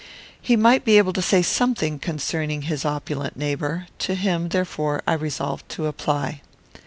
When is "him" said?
4.15-4.49